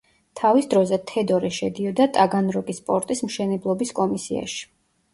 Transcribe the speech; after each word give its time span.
თავის 0.39 0.67
დროზე 0.71 0.99
თედორე 1.11 1.51
შედიოდა 1.59 2.09
ტაგანროგის 2.17 2.83
პორტის 2.91 3.25
მშენებლობის 3.31 3.97
კომისიაში. 4.05 4.71